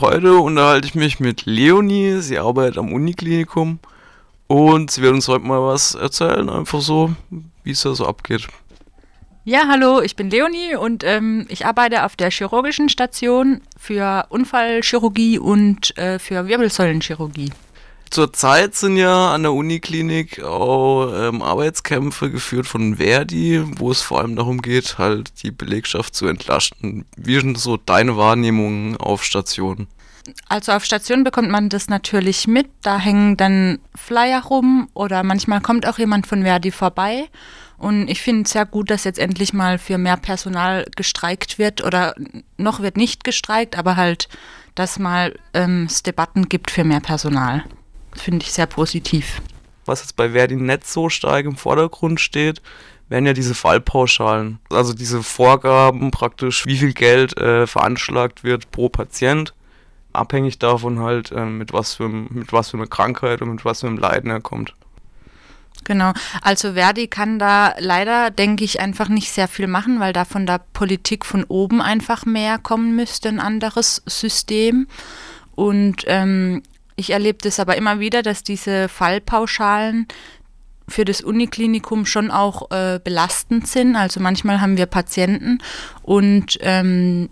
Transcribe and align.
Heute 0.00 0.36
unterhalte 0.36 0.86
ich 0.86 0.94
mich 0.94 1.18
mit 1.18 1.44
Leonie. 1.44 2.20
Sie 2.20 2.38
arbeitet 2.38 2.78
am 2.78 2.92
Uniklinikum 2.92 3.80
und 4.46 4.92
sie 4.92 5.02
wird 5.02 5.12
uns 5.12 5.26
heute 5.26 5.44
mal 5.44 5.60
was 5.60 5.96
erzählen, 5.96 6.48
einfach 6.48 6.80
so, 6.80 7.10
wie 7.64 7.72
es 7.72 7.82
da 7.82 7.92
so 7.94 8.06
abgeht. 8.06 8.46
Ja, 9.44 9.66
hallo, 9.66 10.00
ich 10.00 10.14
bin 10.14 10.30
Leonie 10.30 10.76
und 10.76 11.02
ähm, 11.02 11.46
ich 11.48 11.66
arbeite 11.66 12.04
auf 12.04 12.14
der 12.14 12.30
chirurgischen 12.30 12.88
Station 12.88 13.60
für 13.76 14.26
Unfallchirurgie 14.28 15.40
und 15.40 15.96
äh, 15.98 16.20
für 16.20 16.46
Wirbelsäulenchirurgie. 16.46 17.50
Zurzeit 18.10 18.74
sind 18.74 18.96
ja 18.96 19.34
an 19.34 19.42
der 19.42 19.52
Uniklinik 19.52 20.42
auch 20.42 21.12
ähm, 21.12 21.42
Arbeitskämpfe 21.42 22.30
geführt 22.30 22.66
von 22.66 22.96
Verdi, 22.96 23.62
wo 23.78 23.90
es 23.90 24.00
vor 24.00 24.20
allem 24.20 24.36
darum 24.36 24.62
geht, 24.62 24.98
halt 24.98 25.42
die 25.42 25.50
Belegschaft 25.50 26.14
zu 26.14 26.26
entlasten. 26.26 27.04
Wie 27.16 27.38
sind 27.38 27.58
so 27.58 27.76
deine 27.76 28.16
Wahrnehmungen 28.16 28.96
auf 28.96 29.24
Station? 29.24 29.88
Also 30.48 30.72
auf 30.72 30.84
Station 30.84 31.24
bekommt 31.24 31.50
man 31.50 31.68
das 31.68 31.88
natürlich 31.88 32.46
mit. 32.46 32.68
Da 32.82 32.98
hängen 32.98 33.36
dann 33.36 33.78
Flyer 33.94 34.42
rum 34.42 34.88
oder 34.94 35.22
manchmal 35.22 35.60
kommt 35.60 35.86
auch 35.86 35.98
jemand 35.98 36.26
von 36.26 36.42
Verdi 36.42 36.70
vorbei. 36.70 37.28
Und 37.76 38.08
ich 38.08 38.22
finde 38.22 38.42
es 38.42 38.50
sehr 38.50 38.66
gut, 38.66 38.90
dass 38.90 39.04
jetzt 39.04 39.18
endlich 39.18 39.52
mal 39.52 39.78
für 39.78 39.98
mehr 39.98 40.16
Personal 40.16 40.86
gestreikt 40.96 41.58
wird 41.58 41.84
oder 41.84 42.14
noch 42.56 42.80
wird 42.80 42.96
nicht 42.96 43.22
gestreikt, 43.22 43.78
aber 43.78 43.96
halt, 43.96 44.28
dass 44.74 44.98
mal 44.98 45.38
ähm, 45.54 45.86
es 45.88 46.02
Debatten 46.02 46.48
gibt 46.48 46.70
für 46.70 46.84
mehr 46.84 47.00
Personal 47.00 47.64
finde 48.20 48.44
ich 48.44 48.52
sehr 48.52 48.66
positiv. 48.66 49.40
Was 49.86 50.00
jetzt 50.00 50.16
bei 50.16 50.30
Verdi 50.30 50.56
nicht 50.56 50.86
so 50.86 51.08
stark 51.08 51.46
im 51.46 51.56
Vordergrund 51.56 52.20
steht, 52.20 52.60
wären 53.08 53.26
ja 53.26 53.32
diese 53.32 53.54
Fallpauschalen. 53.54 54.58
Also 54.70 54.92
diese 54.92 55.22
Vorgaben 55.22 56.10
praktisch, 56.10 56.66
wie 56.66 56.76
viel 56.76 56.92
Geld 56.92 57.36
äh, 57.38 57.66
veranschlagt 57.66 58.44
wird 58.44 58.70
pro 58.70 58.88
Patient. 58.88 59.54
Abhängig 60.12 60.58
davon 60.58 61.00
halt, 61.00 61.32
äh, 61.32 61.44
mit, 61.44 61.72
was 61.72 61.94
für, 61.94 62.08
mit 62.08 62.52
was 62.52 62.70
für 62.70 62.76
eine 62.76 62.86
Krankheit 62.86 63.40
und 63.40 63.50
mit 63.50 63.64
was 63.64 63.80
für 63.80 63.86
einem 63.86 63.98
Leiden 63.98 64.30
er 64.30 64.40
kommt. 64.40 64.74
Genau, 65.84 66.12
also 66.42 66.74
Verdi 66.74 67.06
kann 67.06 67.38
da 67.38 67.74
leider, 67.78 68.30
denke 68.30 68.64
ich, 68.64 68.80
einfach 68.80 69.08
nicht 69.08 69.30
sehr 69.32 69.48
viel 69.48 69.66
machen, 69.66 70.00
weil 70.00 70.12
da 70.12 70.24
von 70.26 70.44
der 70.44 70.60
Politik 70.72 71.24
von 71.24 71.44
oben 71.44 71.80
einfach 71.80 72.26
mehr 72.26 72.58
kommen 72.58 72.94
müsste, 72.94 73.28
ein 73.30 73.40
anderes 73.40 74.02
System. 74.04 74.86
Und 75.54 76.04
ähm, 76.06 76.62
ich 76.98 77.10
erlebe 77.10 77.38
das 77.40 77.60
aber 77.60 77.76
immer 77.76 78.00
wieder, 78.00 78.22
dass 78.22 78.42
diese 78.42 78.88
Fallpauschalen 78.88 80.08
für 80.88 81.04
das 81.04 81.20
Uniklinikum 81.20 82.06
schon 82.06 82.30
auch 82.30 82.70
äh, 82.70 82.98
belastend 83.02 83.68
sind. 83.68 83.94
Also 83.94 84.20
manchmal 84.20 84.60
haben 84.60 84.76
wir 84.76 84.86
Patienten 84.86 85.58
und 86.02 86.58
ähm, 86.60 87.28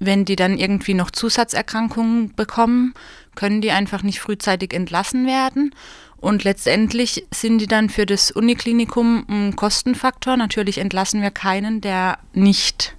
wenn 0.00 0.24
die 0.24 0.36
dann 0.36 0.58
irgendwie 0.58 0.94
noch 0.94 1.10
Zusatzerkrankungen 1.10 2.34
bekommen, 2.34 2.94
können 3.36 3.60
die 3.60 3.70
einfach 3.70 4.02
nicht 4.02 4.20
frühzeitig 4.20 4.74
entlassen 4.74 5.26
werden. 5.26 5.74
Und 6.16 6.44
letztendlich 6.44 7.26
sind 7.32 7.58
die 7.58 7.66
dann 7.66 7.88
für 7.88 8.04
das 8.04 8.30
Uniklinikum 8.30 9.24
ein 9.28 9.56
Kostenfaktor. 9.56 10.36
Natürlich 10.36 10.78
entlassen 10.78 11.22
wir 11.22 11.30
keinen, 11.30 11.80
der 11.80 12.18
nicht 12.34 12.94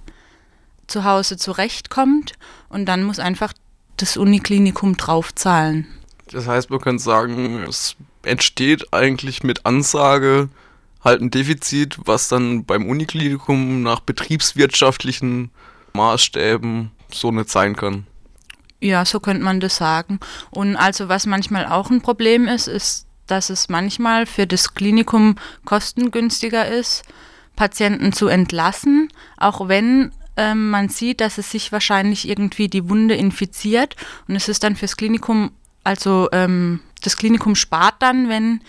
zu 0.88 1.04
Hause 1.04 1.36
zurechtkommt. 1.36 2.32
Und 2.68 2.86
dann 2.86 3.04
muss 3.04 3.20
einfach 3.20 3.52
das 3.96 4.16
Uniklinikum 4.16 4.96
draufzahlen. 4.96 5.86
Das 6.30 6.46
heißt, 6.46 6.70
man 6.70 6.80
könnte 6.80 7.02
sagen, 7.02 7.62
es 7.68 7.96
entsteht 8.24 8.92
eigentlich 8.92 9.42
mit 9.42 9.66
Ansage 9.66 10.48
halt 11.04 11.20
ein 11.20 11.30
Defizit, 11.30 11.98
was 12.04 12.28
dann 12.28 12.64
beim 12.64 12.88
Uniklinikum 12.88 13.82
nach 13.82 14.00
betriebswirtschaftlichen 14.00 15.50
Maßstäben 15.94 16.90
so 17.12 17.30
nicht 17.32 17.50
sein 17.50 17.76
kann. 17.76 18.06
Ja, 18.80 19.04
so 19.04 19.20
könnte 19.20 19.44
man 19.44 19.60
das 19.60 19.76
sagen. 19.76 20.20
Und 20.50 20.76
also 20.76 21.08
was 21.08 21.26
manchmal 21.26 21.66
auch 21.66 21.90
ein 21.90 22.02
Problem 22.02 22.48
ist, 22.48 22.66
ist, 22.66 23.06
dass 23.26 23.50
es 23.50 23.68
manchmal 23.68 24.26
für 24.26 24.46
das 24.46 24.74
Klinikum 24.74 25.36
kostengünstiger 25.64 26.66
ist, 26.66 27.04
Patienten 27.54 28.12
zu 28.12 28.28
entlassen, 28.28 29.08
auch 29.36 29.68
wenn 29.68 30.12
ähm, 30.42 30.70
man 30.70 30.88
sieht, 30.88 31.20
dass 31.20 31.38
es 31.38 31.50
sich 31.50 31.70
wahrscheinlich 31.70 32.28
irgendwie 32.28 32.68
die 32.68 32.88
Wunde 32.88 33.14
infiziert. 33.14 33.94
Und 34.26 34.34
es 34.34 34.48
ist 34.48 34.64
dann 34.64 34.74
fürs 34.74 34.96
Klinikum, 34.96 35.52
also 35.84 36.28
ähm, 36.32 36.80
das 37.02 37.16
Klinikum 37.16 37.54
spart 37.54 37.94
dann, 38.00 38.28
wenn 38.28 38.60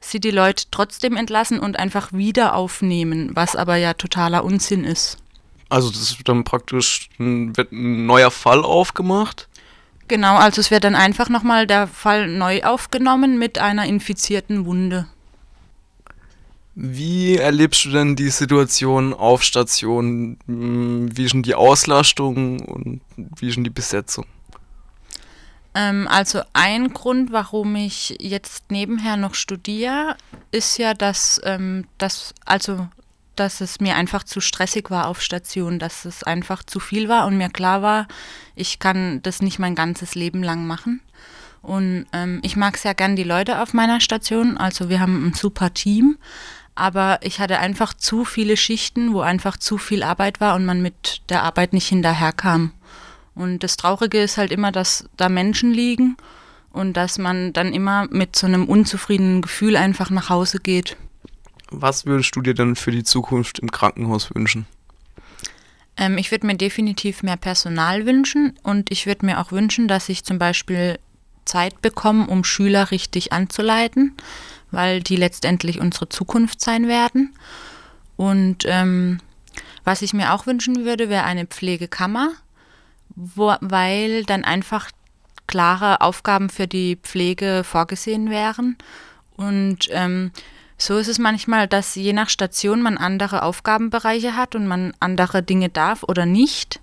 sie 0.00 0.20
die 0.20 0.30
Leute 0.30 0.66
trotzdem 0.70 1.16
entlassen 1.16 1.58
und 1.58 1.78
einfach 1.78 2.12
wieder 2.12 2.54
aufnehmen, 2.54 3.30
was 3.34 3.56
aber 3.56 3.76
ja 3.76 3.94
totaler 3.94 4.44
Unsinn 4.44 4.84
ist. 4.84 5.18
Also 5.68 5.90
das 5.90 6.12
ist 6.12 6.20
dann 6.24 6.44
praktisch 6.44 7.08
ein, 7.18 7.56
wird 7.56 7.72
ein 7.72 8.06
neuer 8.06 8.30
Fall 8.30 8.62
aufgemacht. 8.64 9.48
Genau, 10.06 10.36
also 10.36 10.60
es 10.60 10.70
wird 10.70 10.84
dann 10.84 10.94
einfach 10.94 11.28
nochmal 11.28 11.66
der 11.66 11.88
Fall 11.88 12.28
neu 12.28 12.62
aufgenommen 12.62 13.38
mit 13.38 13.58
einer 13.58 13.86
infizierten 13.86 14.64
Wunde. 14.64 15.08
Wie 16.78 17.38
erlebst 17.38 17.86
du 17.86 17.90
denn 17.90 18.16
die 18.16 18.28
Situation 18.28 19.14
auf 19.14 19.42
Station? 19.42 20.36
Wie 20.46 21.24
ist 21.24 21.32
denn 21.32 21.42
die 21.42 21.54
Auslastung 21.54 22.60
und 22.60 23.00
wie 23.16 23.48
ist 23.48 23.56
denn 23.56 23.64
die 23.64 23.70
Besetzung? 23.70 24.26
Ähm, 25.74 26.06
also 26.06 26.42
ein 26.52 26.92
Grund, 26.92 27.32
warum 27.32 27.76
ich 27.76 28.16
jetzt 28.20 28.70
nebenher 28.70 29.16
noch 29.16 29.34
studiere, 29.34 30.18
ist 30.50 30.76
ja, 30.76 30.92
dass, 30.92 31.40
ähm, 31.44 31.86
dass, 31.96 32.34
also, 32.44 32.86
dass 33.36 33.62
es 33.62 33.80
mir 33.80 33.96
einfach 33.96 34.22
zu 34.22 34.42
stressig 34.42 34.90
war 34.90 35.06
auf 35.06 35.22
Station, 35.22 35.78
dass 35.78 36.04
es 36.04 36.24
einfach 36.24 36.62
zu 36.62 36.78
viel 36.78 37.08
war 37.08 37.26
und 37.26 37.38
mir 37.38 37.48
klar 37.48 37.80
war, 37.80 38.06
ich 38.54 38.80
kann 38.80 39.22
das 39.22 39.40
nicht 39.40 39.58
mein 39.58 39.74
ganzes 39.74 40.14
Leben 40.14 40.42
lang 40.42 40.66
machen. 40.66 41.00
Und 41.62 42.04
ähm, 42.12 42.40
ich 42.42 42.54
mag 42.54 42.76
sehr 42.76 42.94
gern 42.94 43.16
die 43.16 43.24
Leute 43.24 43.62
auf 43.62 43.72
meiner 43.72 44.00
Station, 44.00 44.58
also 44.58 44.90
wir 44.90 45.00
haben 45.00 45.26
ein 45.26 45.32
super 45.32 45.72
Team, 45.72 46.18
aber 46.76 47.18
ich 47.22 47.40
hatte 47.40 47.58
einfach 47.58 47.94
zu 47.94 48.24
viele 48.24 48.56
Schichten, 48.56 49.14
wo 49.14 49.20
einfach 49.20 49.56
zu 49.56 49.78
viel 49.78 50.02
Arbeit 50.02 50.40
war 50.40 50.54
und 50.54 50.66
man 50.66 50.82
mit 50.82 51.22
der 51.30 51.42
Arbeit 51.42 51.72
nicht 51.72 51.88
hinterherkam. 51.88 52.72
Und 53.34 53.64
das 53.64 53.76
Traurige 53.76 54.22
ist 54.22 54.36
halt 54.36 54.52
immer, 54.52 54.72
dass 54.72 55.08
da 55.16 55.28
Menschen 55.28 55.72
liegen 55.72 56.16
und 56.72 56.92
dass 56.92 57.18
man 57.18 57.54
dann 57.54 57.72
immer 57.72 58.06
mit 58.10 58.36
so 58.36 58.46
einem 58.46 58.66
unzufriedenen 58.66 59.40
Gefühl 59.40 59.76
einfach 59.76 60.10
nach 60.10 60.28
Hause 60.28 60.58
geht. 60.58 60.96
Was 61.70 62.06
würdest 62.06 62.36
du 62.36 62.42
dir 62.42 62.54
denn 62.54 62.76
für 62.76 62.92
die 62.92 63.04
Zukunft 63.04 63.58
im 63.58 63.70
Krankenhaus 63.70 64.34
wünschen? 64.34 64.66
Ähm, 65.96 66.18
ich 66.18 66.30
würde 66.30 66.46
mir 66.46 66.56
definitiv 66.56 67.22
mehr 67.22 67.38
Personal 67.38 68.04
wünschen 68.04 68.54
und 68.62 68.90
ich 68.90 69.06
würde 69.06 69.24
mir 69.24 69.40
auch 69.40 69.50
wünschen, 69.50 69.88
dass 69.88 70.10
ich 70.10 70.24
zum 70.24 70.38
Beispiel 70.38 70.98
Zeit 71.46 71.80
bekomme, 71.80 72.26
um 72.26 72.44
Schüler 72.44 72.90
richtig 72.90 73.32
anzuleiten 73.32 74.14
weil 74.70 75.02
die 75.02 75.16
letztendlich 75.16 75.80
unsere 75.80 76.08
Zukunft 76.08 76.60
sein 76.60 76.88
werden. 76.88 77.34
Und 78.16 78.64
ähm, 78.66 79.20
was 79.84 80.02
ich 80.02 80.12
mir 80.12 80.32
auch 80.32 80.46
wünschen 80.46 80.84
würde, 80.84 81.08
wäre 81.08 81.24
eine 81.24 81.46
Pflegekammer, 81.46 82.30
wo, 83.14 83.54
weil 83.60 84.24
dann 84.24 84.44
einfach 84.44 84.90
klare 85.46 86.00
Aufgaben 86.00 86.50
für 86.50 86.66
die 86.66 86.96
Pflege 86.96 87.62
vorgesehen 87.64 88.30
wären. 88.30 88.76
Und 89.36 89.88
ähm, 89.90 90.32
so 90.78 90.98
ist 90.98 91.08
es 91.08 91.18
manchmal, 91.18 91.68
dass 91.68 91.94
je 91.94 92.12
nach 92.12 92.28
Station 92.28 92.82
man 92.82 92.98
andere 92.98 93.42
Aufgabenbereiche 93.42 94.36
hat 94.36 94.54
und 94.54 94.66
man 94.66 94.92
andere 95.00 95.42
Dinge 95.42 95.68
darf 95.68 96.02
oder 96.02 96.26
nicht. 96.26 96.80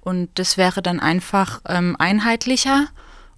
Und 0.00 0.30
das 0.38 0.56
wäre 0.56 0.82
dann 0.82 1.00
einfach 1.00 1.60
ähm, 1.66 1.96
einheitlicher 1.98 2.86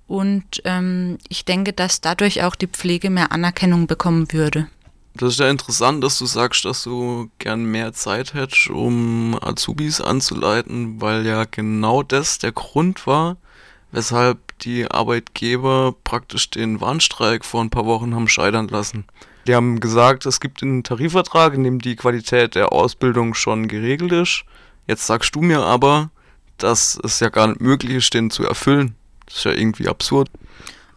und 0.07 0.63
ähm, 0.65 1.19
ich 1.29 1.45
denke, 1.45 1.73
dass 1.73 2.01
dadurch 2.01 2.43
auch 2.43 2.55
die 2.55 2.69
Pflege 2.69 3.11
mehr 3.11 3.33
Anerkennung 3.33 3.87
bekommen 3.87 4.33
würde. 4.33 4.69
Das 5.15 5.33
ist 5.33 5.41
ja 5.41 5.49
interessant, 5.49 6.05
dass 6.05 6.19
du 6.19 6.27
sagst, 6.27 6.67
dass 6.67 6.85
du 6.85 7.31
gern 7.39 7.65
mehr 7.65 7.95
Zeit 7.95 8.35
hättest, 8.35 8.69
um 8.69 9.39
Azubis 9.41 10.01
anzuleiten, 10.03 11.01
weil 11.01 11.25
ja 11.25 11.45
genau 11.51 12.03
das 12.03 12.39
der 12.39 12.53
Grund 12.53 13.07
war, 13.07 13.39
weshalb 13.93 14.59
die 14.59 14.91
Arbeitgeber 14.91 15.95
praktisch 16.05 16.51
den 16.51 16.83
Warnstreik 16.83 17.47
vor 17.47 17.63
ein 17.63 17.71
paar 17.71 17.87
Wochen 17.87 18.15
haben 18.15 18.29
scheitern 18.29 18.69
lassen. 18.69 19.07
Die 19.47 19.55
haben 19.55 19.81
gesagt, 19.81 20.27
es 20.27 20.41
gibt 20.41 20.63
einen 20.63 20.83
Tarifvertrag, 20.83 21.55
in 21.55 21.65
dem 21.65 21.81
die 21.81 21.97
Qualität 21.97 22.55
der 22.55 22.73
Ausbildung 22.73 23.33
schon 23.33 23.69
geregelt 23.69 24.13
ist. 24.13 24.45
Jetzt 24.87 25.07
sagst 25.07 25.35
du 25.35 25.41
mir 25.41 25.61
aber, 25.61 26.11
dass 26.59 26.99
es 27.03 27.21
ja 27.21 27.31
gar 27.31 27.49
nicht 27.49 27.61
möglich 27.61 27.95
ist, 27.95 28.13
den 28.13 28.31
zu 28.31 28.45
erfüllen. 28.45 28.97
Das 29.27 29.37
ist 29.37 29.45
ja 29.45 29.53
irgendwie 29.53 29.89
absurd. 29.89 30.31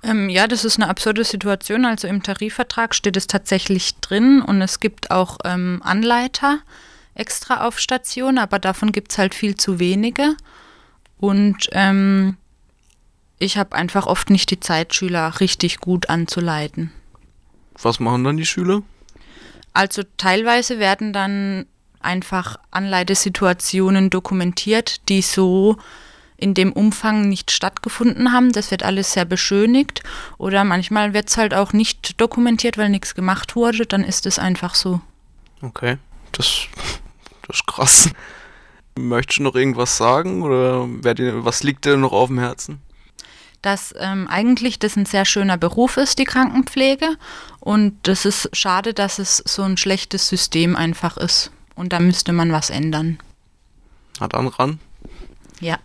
Ähm, 0.01 0.29
ja, 0.29 0.47
das 0.47 0.63
ist 0.63 0.77
eine 0.77 0.89
absurde 0.89 1.23
Situation. 1.23 1.85
Also 1.85 2.07
im 2.07 2.23
Tarifvertrag 2.23 2.95
steht 2.95 3.17
es 3.17 3.27
tatsächlich 3.27 3.95
drin 3.95 4.41
und 4.41 4.61
es 4.61 4.79
gibt 4.79 5.11
auch 5.11 5.37
ähm, 5.43 5.81
Anleiter 5.83 6.59
extra 7.15 7.67
auf 7.67 7.79
Station, 7.79 8.37
aber 8.37 8.59
davon 8.59 8.91
gibt 8.91 9.11
es 9.11 9.17
halt 9.17 9.35
viel 9.35 9.55
zu 9.55 9.79
wenige. 9.79 10.35
Und 11.17 11.69
ähm, 11.73 12.37
ich 13.39 13.57
habe 13.57 13.75
einfach 13.75 14.07
oft 14.07 14.29
nicht 14.29 14.51
die 14.51 14.59
Zeit, 14.59 14.93
Schüler 14.95 15.39
richtig 15.39 15.79
gut 15.79 16.09
anzuleiten. 16.09 16.91
Was 17.81 17.99
machen 17.99 18.23
dann 18.23 18.37
die 18.37 18.45
Schüler? 18.45 18.83
Also 19.73 20.03
teilweise 20.17 20.79
werden 20.79 21.13
dann 21.13 21.65
einfach 21.99 22.57
Anleitesituationen 22.71 24.09
dokumentiert, 24.09 25.07
die 25.09 25.21
so 25.21 25.77
in 26.39 26.53
dem 26.53 26.71
Umfang 26.71 27.29
nicht 27.29 27.51
stattgefunden 27.51 28.31
haben. 28.31 28.51
Das 28.51 28.71
wird 28.71 28.83
alles 28.83 29.13
sehr 29.13 29.25
beschönigt. 29.25 30.03
Oder 30.37 30.63
manchmal 30.63 31.13
wird 31.13 31.29
es 31.29 31.37
halt 31.37 31.53
auch 31.53 31.73
nicht 31.73 32.19
dokumentiert, 32.19 32.77
weil 32.77 32.89
nichts 32.89 33.15
gemacht 33.15 33.55
wurde. 33.55 33.85
Dann 33.85 34.03
ist 34.03 34.25
es 34.25 34.39
einfach 34.39 34.75
so. 34.75 35.01
Okay, 35.61 35.97
das, 36.31 36.67
das 37.47 37.57
ist 37.57 37.67
krass. 37.67 38.09
Möchtest 38.97 39.39
du 39.39 39.43
noch 39.43 39.55
irgendwas 39.55 39.97
sagen 39.97 40.41
oder 40.41 40.87
dir, 41.13 41.45
was 41.45 41.63
liegt 41.63 41.85
dir 41.85 41.97
noch 41.97 42.11
auf 42.11 42.27
dem 42.27 42.39
Herzen? 42.39 42.81
Dass 43.61 43.93
ähm, 43.97 44.27
eigentlich 44.29 44.79
das 44.79 44.95
ein 44.95 45.05
sehr 45.05 45.25
schöner 45.25 45.57
Beruf 45.57 45.97
ist, 45.97 46.19
die 46.19 46.23
Krankenpflege. 46.23 47.17
Und 47.59 47.97
das 48.03 48.25
ist 48.25 48.49
schade, 48.53 48.93
dass 48.93 49.19
es 49.19 49.37
so 49.37 49.63
ein 49.63 49.77
schlechtes 49.77 50.29
System 50.29 50.75
einfach 50.75 51.17
ist. 51.17 51.51
Und 51.75 51.93
da 51.93 51.99
müsste 51.99 52.33
man 52.33 52.51
was 52.51 52.69
ändern. 52.69 53.19
Na 54.19 54.27
dann 54.27 54.47
ran. 54.47 54.79
Ja. 55.59 55.77